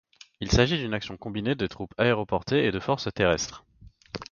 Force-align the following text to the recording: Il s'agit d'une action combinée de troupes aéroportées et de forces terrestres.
Il 0.39 0.49
s'agit 0.51 0.79
d'une 0.79 0.95
action 0.95 1.15
combinée 1.15 1.53
de 1.53 1.67
troupes 1.67 1.93
aéroportées 1.99 2.65
et 2.65 2.71
de 2.71 2.79
forces 2.79 3.07
terrestres. 3.13 3.63